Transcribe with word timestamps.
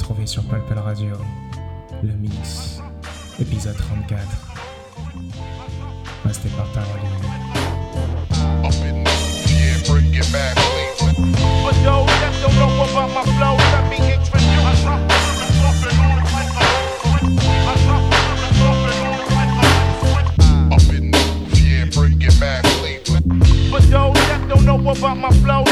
retrouver 0.00 0.26
sur 0.26 0.42
Palpel 0.44 0.78
Radio, 0.78 1.12
le 2.02 2.14
mix, 2.14 2.80
épisode 3.38 3.76
34. 3.76 4.22
Restez 6.24 6.48
par. 6.50 6.66
For 23.70 23.80
those 23.82 24.14
that 24.14 24.46
don't 24.48 24.64
know 24.64 24.88
about 24.90 25.16
my 25.16 25.30
flow, 25.42 25.64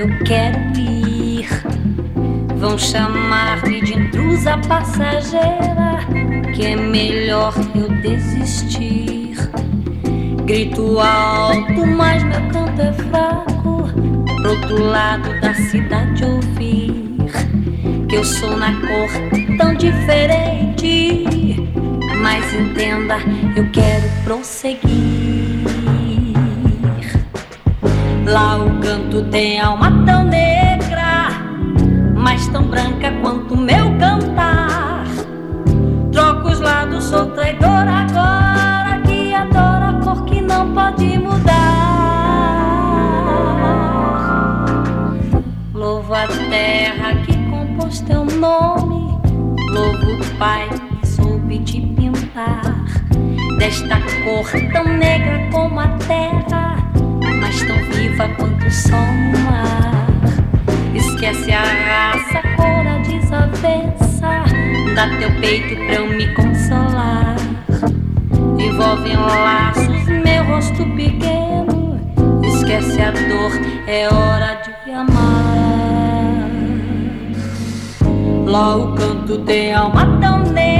eu 0.00 0.08
quero 0.24 0.58
ir. 0.78 1.46
Vão 2.56 2.78
chamar-me 2.78 3.82
de 3.82 3.94
intrusa 3.94 4.56
passageira, 4.66 5.98
que 6.54 6.64
é 6.64 6.76
melhor 6.76 7.52
eu 7.74 7.88
desistir. 8.00 9.36
Grito 10.46 10.98
alto, 10.98 11.86
mas 11.86 12.22
meu 12.22 12.40
canto 12.48 12.80
é 12.80 12.92
fraco. 12.92 13.84
Pro 14.42 14.50
outro 14.50 14.82
lado 14.84 15.38
da 15.40 15.52
cidade 15.54 16.24
ouvir 16.24 17.16
que 18.08 18.16
eu 18.16 18.24
sou 18.24 18.56
na 18.56 18.72
cor 18.80 19.10
tão 19.58 19.74
diferente. 19.74 21.56
Mas 22.22 22.54
entenda, 22.54 23.18
eu 23.54 23.70
quero 23.70 24.08
prosseguir. 24.24 25.19
Lá 28.30 28.58
o 28.58 28.78
canto 28.78 29.24
tem 29.24 29.60
alma 29.60 29.90
tão 30.06 30.22
negra, 30.22 31.30
mas 32.14 32.46
tão 32.46 32.62
branca 32.62 33.10
quanto 33.20 33.56
meu 33.56 33.86
cantar. 33.98 35.04
Troco 36.12 36.48
os 36.48 36.60
lados, 36.60 37.06
sou 37.06 37.26
traidora 37.32 37.90
agora 37.90 39.00
que 39.02 39.34
adoro 39.34 39.84
a 39.84 40.00
cor 40.04 40.24
que 40.26 40.40
não 40.40 40.72
pode 40.72 41.18
mudar. 41.18 41.50
Louvo 45.74 46.14
a 46.14 46.28
terra 46.28 47.16
que 47.26 47.36
compôs 47.50 48.00
teu 48.02 48.24
nome, 48.24 49.18
louvo 49.72 50.22
o 50.22 50.38
Pai 50.38 50.68
que 51.00 51.08
soube 51.08 51.58
te 51.64 51.80
pintar. 51.80 52.84
Desta 53.58 53.96
cor 54.22 54.46
tão 54.72 54.84
negra 54.84 55.48
como 55.50 55.80
a 55.80 55.88
terra, 56.06 56.69
tão 57.66 57.76
viva 57.92 58.28
quanto 58.36 58.66
o 58.66 58.70
sol 58.70 58.98
no 58.98 59.38
mar. 59.40 60.06
Esquece 60.94 61.52
a 61.52 61.62
raça, 61.62 62.42
cor, 62.56 62.86
a 62.86 62.98
desavença. 62.98 64.44
Dá 64.94 65.08
teu 65.18 65.30
peito 65.40 65.76
pra 65.76 65.94
eu 65.94 66.08
me 66.08 66.26
consolar. 66.34 67.36
Envolve 68.58 69.10
em 69.10 69.16
laços 69.16 70.06
meu 70.06 70.44
rosto 70.44 70.84
pequeno. 70.96 72.00
Esquece 72.44 73.00
a 73.00 73.10
dor, 73.10 73.52
é 73.86 74.06
hora 74.08 74.60
de 74.84 74.92
amar. 74.92 76.50
Lá 78.46 78.76
o 78.76 78.94
canto 78.94 79.38
tem 79.44 79.72
alma 79.72 80.18
tão 80.20 80.42
negra, 80.52 80.79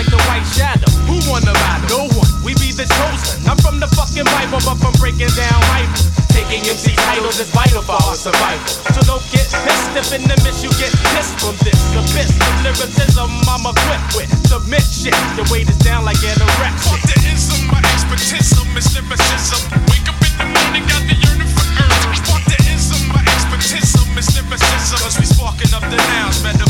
like 0.00 0.08
the 0.08 0.22
white 0.32 0.48
shadow. 0.56 0.88
Who 1.04 1.20
won 1.28 1.44
the 1.44 1.52
battle? 1.52 1.88
No 1.92 2.00
one. 2.16 2.30
We 2.40 2.56
be 2.56 2.72
the 2.72 2.88
chosen. 2.88 3.44
I'm 3.44 3.60
from 3.60 3.76
the 3.84 3.88
fucking 3.92 4.24
Bible, 4.24 4.56
but 4.64 4.80
from 4.80 4.96
breaking 4.96 5.28
down 5.36 5.60
Bible. 5.68 6.00
Taking 6.32 6.64
MC 6.64 6.96
titles 6.96 7.36
is 7.36 7.52
vital 7.52 7.84
for 7.84 8.00
our 8.00 8.16
survival. 8.16 8.64
So 8.96 9.04
don't 9.04 9.24
get 9.28 9.44
pissed 9.44 9.92
if 9.92 10.08
in 10.16 10.24
the 10.24 10.40
miss 10.40 10.64
you 10.64 10.72
get 10.80 10.88
pissed 11.12 11.36
from 11.44 11.52
this. 11.60 11.76
The 11.92 12.00
best 12.16 12.32
of 12.32 12.54
lyricism 12.64 13.28
I'm 13.44 13.68
equipped 13.68 14.16
with. 14.16 14.30
Submit 14.48 14.84
shit. 14.88 15.16
The 15.36 15.44
weight 15.52 15.68
is 15.68 15.76
down 15.84 16.08
like 16.08 16.22
anorexia. 16.24 16.80
Fuck 16.88 17.02
the 17.04 17.16
ism, 17.28 17.60
my 17.68 17.84
expertism 17.92 18.72
is 18.80 18.88
lyricism. 18.96 19.60
Wake 19.92 20.08
up 20.08 20.16
in 20.16 20.32
the 20.40 20.46
morning, 20.48 20.84
got 20.88 21.04
the 21.04 21.16
yearning 21.20 21.50
for 21.52 21.66
earth. 21.76 22.24
Fuck 22.24 22.44
the 22.48 22.56
ism, 22.72 23.04
my 23.12 23.20
expertism 23.36 24.08
is 24.16 24.28
lyricism. 24.32 24.96
Cause 25.04 25.20
we 25.20 25.28
sparking 25.28 25.76
up 25.76 25.84
the 25.92 26.00
nouns, 26.00 26.40
verbs. 26.40 26.69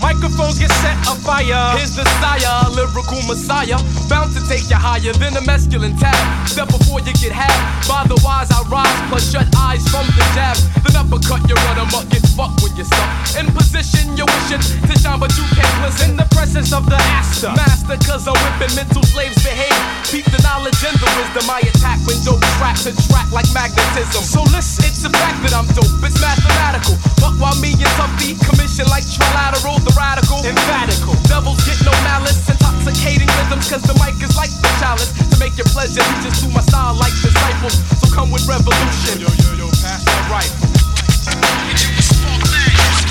Microphones 0.00 0.58
get 0.58 0.72
set 0.80 0.96
afire. 1.04 1.76
Here's 1.76 1.94
the 1.94 2.04
sire, 2.18 2.68
lyrical 2.72 3.20
messiah, 3.28 3.78
bound 4.08 4.32
to 4.34 4.40
take 4.48 4.68
you 4.68 4.80
higher 4.80 5.12
than 5.20 5.36
a 5.36 5.42
mescaline 5.44 5.98
tab. 6.00 6.16
Step 6.48 6.68
before 6.68 7.00
you 7.00 7.12
get 7.20 7.32
had. 7.32 7.52
By 7.86 8.08
the 8.08 8.16
wise 8.24 8.50
I 8.50 8.64
rise, 8.72 8.88
plus 9.08 9.30
shut 9.30 9.46
eyes 9.56 9.84
from 9.88 10.06
the 10.16 10.24
jab. 10.32 10.56
Then 10.82 10.96
uppercut 10.96 11.44
your 11.48 11.60
run 11.68 11.84
amok, 11.84 12.08
get 12.08 12.24
fucked 12.32 12.64
when 12.64 12.72
you're. 12.76 12.88
In 13.36 13.46
position, 13.52 14.16
you're 14.16 14.26
wishing 14.26 14.60
to 14.88 14.94
shine, 14.96 15.20
but 15.20 15.30
you 15.36 15.44
can't 15.52 15.76
listen. 15.84 16.10
In 16.10 16.16
the 16.16 16.26
presence 16.32 16.72
of 16.72 16.88
the 16.88 16.96
Asta. 16.96 17.52
Master, 17.52 18.00
cause 18.08 18.24
I'm 18.26 18.34
whipping 18.40 18.72
mental 18.74 19.04
slaves 19.04 19.36
behave. 19.44 19.76
Keep 20.08 20.24
the 20.32 20.40
knowledge 20.40 20.80
and 20.80 20.96
the 20.96 21.08
wisdom 21.20 21.44
I 21.46 21.60
attack 21.60 22.00
when 22.08 22.16
dope 22.24 22.40
tracks 22.56 22.88
attract 22.88 23.30
like 23.36 23.46
magnetism. 23.52 24.24
So 24.24 24.42
listen, 24.48 24.88
it's 24.88 25.04
the 25.04 25.12
fact 25.12 25.44
that 25.44 25.52
I'm 25.52 25.68
dope, 25.76 25.92
it's 26.02 26.16
mathematical. 26.18 26.96
But 27.20 27.36
while 27.36 27.54
me 27.60 27.76
and 27.76 27.92
Tuffy 28.00 28.34
commission 28.48 28.88
like 28.88 29.04
trilateral, 29.04 29.78
radical, 29.96 30.44
Emphatical. 30.44 31.14
Devils 31.26 31.60
get 31.64 31.78
no 31.84 31.92
malice, 32.06 32.38
intoxicating 32.48 33.28
rhythms, 33.38 33.70
cause 33.70 33.82
the 33.82 33.94
mic 34.02 34.16
is 34.22 34.34
like 34.36 34.50
the 34.62 34.70
chalice. 34.80 35.10
To 35.30 35.36
make 35.38 35.56
your 35.56 35.68
pleasure, 35.72 36.04
just 36.22 36.44
to 36.44 36.48
my 36.50 36.62
style 36.62 36.94
like 36.98 37.14
disciples. 37.22 37.76
So 38.00 38.06
come 38.14 38.30
with 38.30 38.46
revolution. 38.46 39.20
Yo, 39.20 39.28
yo, 39.28 39.50
yo, 39.56 39.68
pass 39.82 40.02
that 40.04 40.24
rifle. 40.30 40.68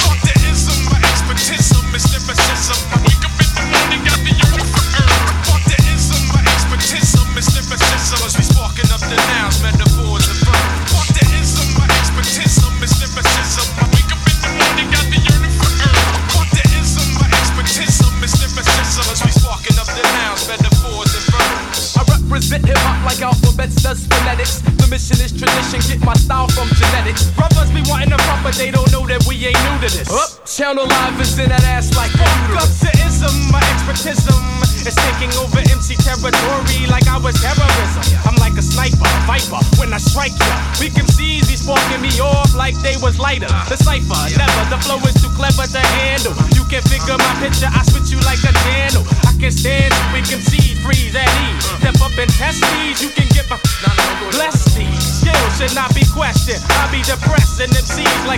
Fuck 0.04 0.20
the 0.24 0.34
ism, 0.50 0.80
my 0.92 1.00
expertism 1.04 1.86
is. 1.96 2.06
Wake 2.10 3.24
up 3.26 3.36
in 3.40 3.50
the 3.56 3.64
morning, 3.72 4.02
got 4.06 4.20
the 4.24 4.34
yearning 4.34 4.70
for 4.72 4.86
earth. 4.86 5.48
Fuck 5.48 5.64
the 5.68 5.78
ism, 5.94 6.22
my 6.34 6.42
expertism 6.46 7.28
is. 7.38 7.48
Cause 8.10 8.36
we 8.38 8.44
sparking 8.44 8.90
up 8.92 9.02
the 9.06 9.18
nouns, 9.30 9.59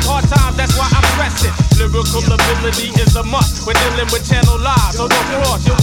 like 0.01 0.09
hard 0.09 0.25
times, 0.29 0.57
that's 0.57 0.77
why 0.77 0.87
I'm 0.89 1.05
pressing. 1.17 1.53
Lyrical 1.77 2.21
ability 2.25 2.89
is 3.01 3.15
a 3.15 3.23
must 3.23 3.65
when 3.65 3.75
dealing 3.75 4.09
with 4.11 4.27
channel 4.27 4.57
live. 4.59 4.93
So 4.93 5.07
don't 5.07 5.25
cross, 5.29 5.65
you'll 5.65 5.80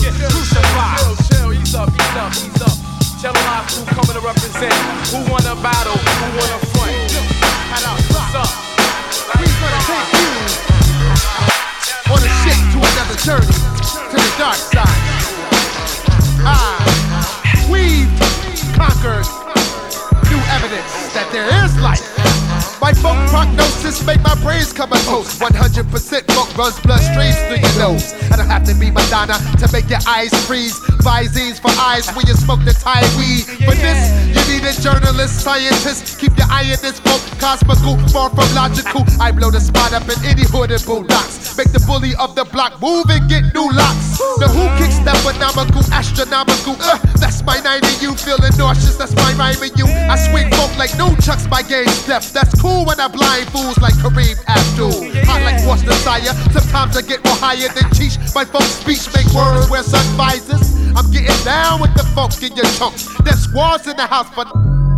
100% 25.99 26.33
folk 26.33 26.57
runs 26.57 26.77
bloodstreams 26.77 27.35
through 27.49 27.59
your 27.59 27.79
nose. 27.79 28.13
I 28.31 28.37
don't 28.37 28.47
have 28.47 28.65
to 28.65 28.75
be 28.75 28.91
Madonna 28.91 29.35
to 29.59 29.69
make 29.73 29.91
your 29.91 29.99
eyes 30.07 30.31
freeze. 30.47 30.79
Visines 31.09 31.57
for 31.57 31.73
eyes 31.81 32.05
when 32.13 32.29
you 32.29 32.37
smoke 32.37 32.61
the 32.69 32.77
Thai 32.77 33.01
weed. 33.17 33.49
For 33.65 33.73
this, 33.73 34.13
you 34.29 34.45
need 34.45 34.61
a 34.69 34.77
journalist, 34.77 35.41
scientist. 35.41 36.21
Keep 36.21 36.37
your 36.37 36.45
eye 36.53 36.69
on 36.69 36.77
this 36.85 37.01
folk, 37.01 37.25
cosmical, 37.41 37.97
far 38.13 38.29
from 38.29 38.45
logical. 38.53 39.09
I 39.17 39.33
blow 39.33 39.49
the 39.49 39.59
spot 39.59 39.97
up 39.97 40.05
in 40.05 40.21
any 40.21 40.45
hood 40.45 40.69
and 40.69 40.85
bulldogs. 40.85 41.57
Make 41.57 41.73
the 41.73 41.81
bully 41.89 42.13
of 42.21 42.37
the 42.37 42.45
block 42.45 42.77
move 42.85 43.09
and 43.09 43.25
get 43.25 43.41
new 43.57 43.73
locks. 43.73 44.21
The 44.37 44.53
who 44.53 44.69
kicks 44.77 45.01
that 45.09 45.17
phenomenal, 45.25 45.81
astronomical. 45.89 46.77
Uh, 46.77 47.01
that's 47.17 47.41
my 47.41 47.57
90 47.57 47.89
you 48.05 48.13
feeling 48.13 48.53
nauseous. 48.61 49.01
That's 49.01 49.17
my 49.17 49.33
rhyming 49.33 49.73
you. 49.81 49.89
I 49.89 50.17
swing 50.29 50.53
folk 50.53 50.77
like 50.77 50.93
no 51.01 51.17
chucks 51.25 51.49
my 51.49 51.65
game 51.65 51.89
step. 52.05 52.21
That's 52.37 52.53
cool 52.61 52.85
when 52.85 53.01
I 53.01 53.09
blind 53.09 53.49
fools 53.49 53.81
like 53.81 53.97
Kareem 54.05 54.37
Abdul. 54.45 55.09
Hot 55.25 55.41
like 55.41 55.65
Force 55.65 55.81
Desire. 55.81 56.37
Sometimes 56.53 57.01
I 57.01 57.03
get 57.03 57.25
more 57.25 57.41
higher 57.41 57.73
than 57.73 57.89
Cheech. 57.97 58.21
My 58.37 58.45
folk 58.45 58.69
speech 58.69 59.09
make 59.17 59.33
words 59.33 59.73
wear 59.73 59.81
sun 59.83 60.05
visors. 60.21 60.77
I'm 60.99 61.13
getting 61.13 61.45
down 61.45 61.81
with 61.81 61.95
the 61.95 62.03
folks 62.13 62.43
in 62.43 62.57
your 62.57 62.67
chunks. 62.75 63.07
There's 63.23 63.39
squads 63.39 63.87
in 63.87 63.97
the 63.97 64.03
house 64.03 64.29
for, 64.35 64.45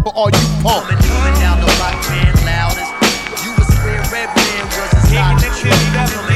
for 0.02 0.14
all 0.16 0.30
you 0.30 0.46
punks. 0.64 0.88
Coming 0.88 1.34
down 1.36 1.60
the 1.60 1.66
block, 1.76 1.92
man, 2.08 2.32
loudest. 2.40 3.44
You 3.44 3.52
was 3.52 3.68
square 3.68 4.00
red 4.08 4.34
man, 4.34 4.64
was 4.64 4.96
a 4.96 6.29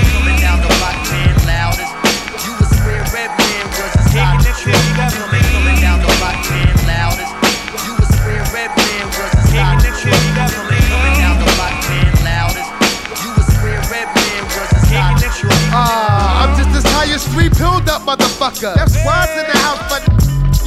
just 17.15 17.29
as 17.29 17.35
three 17.35 17.49
pilled 17.49 17.89
up 17.89 18.03
motherfucker. 18.03 18.75
That's 18.75 18.99
squads 18.99 19.31
in 19.39 19.47
the 19.47 19.59
house, 19.62 19.79
but 19.87 20.03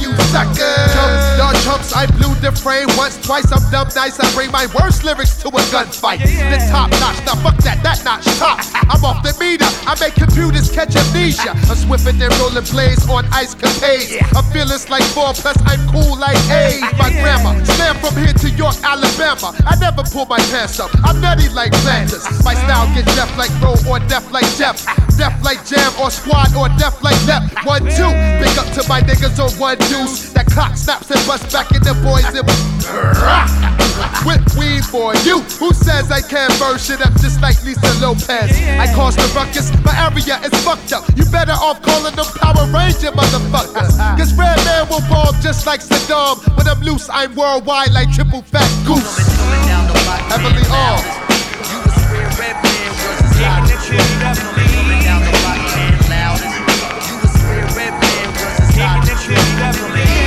you 0.00 0.14
sucker. 0.32 0.72
Chumps, 0.96 1.26
y'all 1.36 1.52
chumps, 1.64 1.92
I 1.92 2.06
blew 2.16 2.32
the 2.40 2.52
frame 2.52 2.88
once, 2.96 3.20
twice. 3.20 3.50
I'm 3.52 3.60
dumb 3.70 3.88
nice. 3.94 4.18
I 4.18 4.24
bring 4.32 4.50
my 4.50 4.66
worst 4.80 5.04
lyrics 5.04 5.36
to 5.42 5.48
a 5.48 5.60
gunfight. 5.68 6.24
The 6.24 6.58
top 6.70 6.90
notch, 7.02 7.20
now 7.26 7.36
fuck 7.44 7.56
that, 7.68 7.82
that 7.82 8.00
notch 8.04 8.24
top. 8.40 8.64
I'm 8.88 9.04
off 9.04 9.20
the 9.22 9.36
meter. 9.36 9.68
I 9.84 9.98
make 10.00 10.14
computers 10.14 10.70
catch 10.70 10.96
amnesia. 10.96 11.52
I'm 11.68 11.76
swifter 11.76 12.12
than 12.12 12.30
rolling 12.40 12.64
blades 12.72 13.04
on 13.08 13.26
ice 13.32 13.54
capades. 13.54 14.16
I'm 14.32 14.44
fearless 14.52 14.88
like 14.88 15.04
four, 15.12 15.34
plus 15.34 15.58
I'm 15.66 15.84
cool 15.92 16.16
like 16.16 16.38
eight. 16.48 16.80
My 16.96 17.10
grandma, 17.12 17.60
slam 17.76 17.96
from 18.00 18.16
here 18.16 18.32
to 18.32 18.48
York, 18.56 18.76
Alabama. 18.82 19.52
I 19.66 19.76
never 19.76 20.02
pull 20.02 20.24
my 20.26 20.40
pants 20.48 20.80
up. 20.80 20.90
I'm 21.04 21.20
nutty 21.20 21.48
like 21.50 21.72
planters. 21.84 22.24
My 22.44 22.54
style 22.54 22.88
get 22.94 23.04
deaf 23.12 23.28
like 23.36 23.52
Roll 23.60 23.76
or 23.84 24.00
deaf 24.08 24.30
like 24.32 24.48
Jeff. 24.56 25.07
Deaf 25.18 25.34
like 25.42 25.66
Jam 25.66 25.90
or 25.98 26.10
Squad 26.10 26.54
or 26.54 26.68
deaf 26.78 27.02
like 27.02 27.18
Lep. 27.26 27.42
One, 27.66 27.82
two. 27.82 28.06
Big 28.38 28.54
up 28.54 28.70
to 28.78 28.86
my 28.88 29.02
niggas 29.02 29.34
on 29.42 29.50
one 29.58 29.76
deuce. 29.90 30.32
that 30.32 30.46
clock 30.46 30.76
snaps 30.76 31.10
and 31.10 31.18
busts 31.26 31.52
back 31.52 31.74
in 31.74 31.82
the 31.82 31.90
boys 32.06 32.22
and 32.30 32.46
with 34.26 34.46
weed 34.54 34.86
boy. 34.94 35.18
You 35.26 35.42
who 35.58 35.74
says 35.74 36.10
I 36.14 36.22
can't 36.22 36.54
burn 36.62 36.78
shit 36.78 37.02
up 37.02 37.12
just 37.18 37.42
like 37.42 37.58
Lisa 37.66 37.90
Lopes? 37.98 38.30
I 38.30 38.86
cause 38.94 39.16
the 39.16 39.26
ruckus, 39.34 39.74
my 39.82 39.90
area 39.98 40.38
is 40.46 40.54
fucked 40.62 40.92
up. 40.94 41.02
You 41.18 41.26
better 41.34 41.58
off 41.58 41.82
calling 41.82 42.14
them 42.14 42.26
Power 42.38 42.70
Ranger 42.70 43.10
motherfuckers. 43.10 43.98
Cause 44.18 44.32
Redman 44.34 44.88
will 44.88 45.02
bomb 45.10 45.34
just 45.42 45.66
like 45.66 45.80
Saddam. 45.80 46.38
When 46.56 46.68
I'm 46.68 46.80
loose, 46.80 47.08
I'm 47.10 47.34
worldwide 47.34 47.90
like 47.90 48.10
triple 48.14 48.42
fat 48.42 48.70
goose. 48.86 49.18
Heavily 50.30 50.62
armed. 50.70 51.02
You 51.66 51.78
was 51.82 51.98
where 52.06 52.30
red 52.38 52.54
man 52.62 52.90
was 53.02 54.67
hottest. 59.38 60.17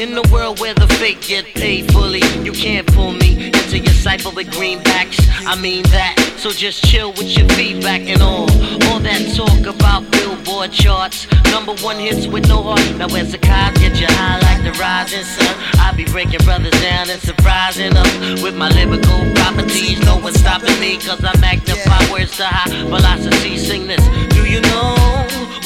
In 0.00 0.14
the 0.14 0.26
world 0.32 0.60
where 0.60 0.72
the 0.72 0.88
fake 0.94 1.20
get 1.20 1.44
paid 1.44 1.92
fully, 1.92 2.22
you 2.42 2.52
can't 2.52 2.86
pull 2.86 3.12
me 3.12 3.48
into 3.48 3.76
your 3.76 3.92
cipher 3.92 4.30
with 4.30 4.46
greenbacks. 4.46 5.20
I 5.46 5.60
mean 5.60 5.82
that. 5.92 6.16
So 6.38 6.52
just 6.52 6.82
chill 6.86 7.10
with 7.12 7.36
your 7.36 7.46
feedback 7.50 8.08
and 8.08 8.22
all. 8.22 8.50
All 8.88 9.00
that 9.00 9.20
talk 9.36 9.66
about 9.66 10.10
billboard 10.10 10.72
charts, 10.72 11.26
number 11.52 11.74
one 11.84 11.98
hits 11.98 12.26
with 12.26 12.48
no 12.48 12.62
heart. 12.62 12.96
Now 12.96 13.08
where's 13.08 13.32
the 13.32 13.36
get 13.36 13.79
you 14.00 14.06
high 14.08 14.40
like 14.40 14.62
the 14.64 14.72
rising 14.80 15.24
sun? 15.24 15.54
I 15.78 15.92
be 15.94 16.04
breaking 16.04 16.40
brothers 16.44 16.72
down 16.80 17.10
and 17.10 17.20
surprising 17.20 17.92
them 17.92 18.42
with 18.42 18.56
my 18.56 18.70
lyrical 18.70 19.20
properties. 19.34 20.00
No 20.00 20.16
one's 20.16 20.40
stopping 20.40 20.78
me, 20.80 20.96
cause 20.96 21.22
I 21.22 21.36
magnify 21.38 22.10
words 22.10 22.36
to 22.38 22.46
high 22.46 22.70
velocity. 22.84 23.58
Sing 23.58 23.86
this. 23.86 24.02
Do 24.34 24.48
you 24.48 24.60
know 24.62 24.96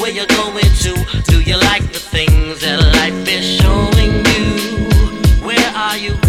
where 0.01 0.11
you're 0.11 0.27
going 0.27 0.71
to? 0.85 0.93
Do 1.31 1.41
you 1.41 1.57
like 1.59 1.87
the 1.93 2.03
things 2.03 2.61
that 2.63 2.83
life 2.99 3.29
is 3.29 3.45
showing 3.61 4.13
you? 4.35 5.47
Where 5.47 5.71
are 5.77 5.97
you 5.97 6.24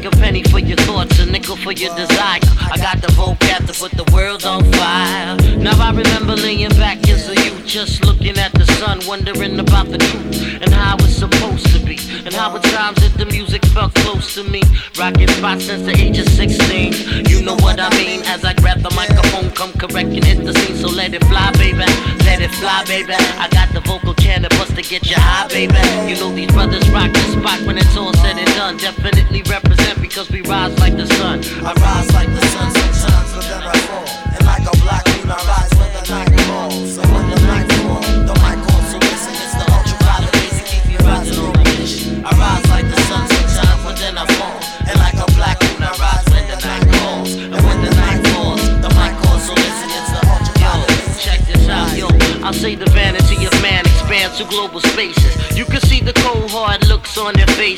take 0.00 0.12
a 0.12 0.16
penny 0.16 0.42
for 0.44 0.58
your 0.58 0.76
thoughts, 0.78 1.18
a 1.18 1.26
nickel 1.26 1.56
for 1.56 1.72
your 1.72 1.94
desire. 1.94 2.40
I 2.72 2.76
got 2.76 3.00
the 3.00 3.08
vocab 3.08 3.66
to 3.66 3.78
put 3.78 3.92
the 3.92 4.10
world 4.14 4.44
on 4.44 4.64
fire. 4.72 5.36
Now 5.56 5.76
I 5.78 5.90
remember 5.90 6.36
laying 6.36 6.70
back 6.70 7.06
as 7.08 7.28
a 7.28 7.34
youth, 7.34 7.66
just 7.66 8.04
looking 8.04 8.38
at 8.38 8.52
the 8.52 8.64
sun, 8.78 9.00
wondering 9.06 9.58
about 9.58 9.90
the 9.90 9.98
truth 9.98 10.62
and 10.62 10.72
how 10.72 10.96
it's 11.00 11.16
supposed 11.16 11.66
to 11.74 11.84
be, 11.84 11.96
and 12.26 12.34
how 12.34 12.54
at 12.56 12.62
times 12.64 13.00
that 13.00 13.14
the 13.18 13.26
music 13.26 13.64
felt 13.66 13.94
close 13.94 14.34
to 14.34 14.44
me. 14.44 14.62
Rocking 14.98 15.28
spots 15.28 15.64
since 15.64 15.84
the 15.84 15.96
age 15.96 16.18
of 16.18 16.28
16. 16.28 17.26
You 17.26 17.42
know 17.42 17.56
what 17.56 17.80
I 17.80 17.88
mean? 17.96 18.22
As 18.26 18.44
I 18.44 18.54
grab 18.54 18.80
the 18.80 18.90
microphone, 18.94 19.50
come 19.50 19.72
correct 19.72 20.10
and 20.10 20.24
hit 20.24 20.44
the 20.44 20.52
scene. 20.54 20.76
So 20.76 20.88
let 20.88 21.14
it 21.14 21.24
fly, 21.24 21.50
baby. 21.52 21.86
Let 22.24 22.40
it 22.42 22.50
fly, 22.60 22.84
baby. 22.84 23.14
I 23.14 23.48
got 23.50 23.72
the 23.72 23.80
vocal 23.80 24.14
cannabis 24.14 24.68
to 24.74 24.82
get 24.82 25.08
you 25.08 25.16
high, 25.16 25.48
baby. 25.48 25.80
You 26.08 26.16
know 26.20 26.34
these 26.34 26.50
brothers 26.52 26.88
rock 26.90 27.12
the 27.12 27.24
spot 27.36 27.60
when 27.66 27.78
it's 27.78 27.96
all 27.96 28.12
said 28.14 28.36
and 28.36 28.52
done. 28.54 28.76
Definitely 28.76 29.42
represent 29.42 30.00
because 30.00 30.30
we 30.30 30.42
rise 30.42 30.78
like 30.78 30.96
the 30.96 31.06
sun. 31.18 31.40
I 31.64 31.72
rise 31.72 32.12
like 32.12 32.28
the 32.28 32.44
sun 32.52 32.70
sometimes, 32.74 33.32
but 33.34 33.44
then 33.48 33.62
I 33.62 33.76
fall. 33.88 34.08
And 34.34 34.42
like 34.46 34.64
a 34.66 34.76
black 34.84 35.04
moon, 35.16 35.30
I 35.30 35.36
rise 35.46 35.70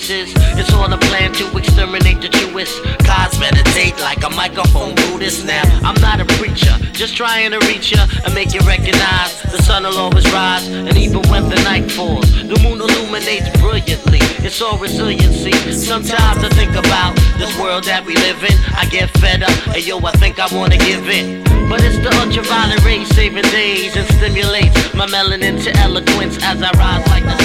It's 0.05 0.73
all 0.75 0.93
a 0.93 0.99
plan 0.99 1.33
to 1.35 1.57
exterminate 1.57 2.21
the 2.21 2.29
Jewish. 2.29 2.81
Gods 3.07 3.39
meditate 3.39 3.97
like 4.01 4.25
a 4.25 4.31
microphone 4.31 4.97
Buddhist 4.97 5.47
now. 5.47 5.63
I'm 5.85 5.95
not 6.01 6.21
a 6.21 6.25
preacher, 6.43 6.75
just 6.91 7.17
trying 7.17 7.53
to 7.53 7.59
reach 7.71 7.93
ya 7.93 8.07
and 8.25 8.35
make 8.35 8.53
you 8.53 8.61
recognize 8.67 9.41
the 9.43 9.63
sun 9.63 9.85
will 9.85 9.97
always 9.97 10.27
rise. 10.33 10.67
And 10.67 10.97
even 10.97 11.23
when 11.31 11.49
the 11.49 11.55
night 11.63 11.89
falls, 11.93 12.27
the 12.33 12.59
moon 12.67 12.81
illuminates 12.81 13.49
brilliantly. 13.61 14.19
It's 14.43 14.61
all 14.61 14.77
resiliency. 14.77 15.53
Sometimes 15.71 16.43
I 16.43 16.49
think 16.51 16.75
about 16.75 17.15
this 17.39 17.57
world 17.61 17.85
that 17.85 18.05
we 18.05 18.17
live 18.17 18.43
in. 18.43 18.59
I 18.75 18.87
get 18.87 19.09
fed 19.19 19.45
up, 19.45 19.55
and 19.69 19.87
yo, 19.87 19.99
I 20.01 20.11
think 20.19 20.41
I 20.41 20.49
wanna 20.53 20.79
give 20.79 21.09
in. 21.09 21.45
But 21.69 21.81
it's 21.85 21.97
the 22.03 22.11
ultraviolet 22.19 22.85
rays 22.85 23.09
saving 23.15 23.49
days 23.55 23.97
and 23.97 24.07
stimulates 24.19 24.75
my 24.95 25.07
melanin 25.07 25.63
to 25.63 25.71
eloquence 25.79 26.43
as 26.43 26.61
I 26.61 26.73
rise 26.73 27.07
like 27.07 27.23
the 27.23 27.42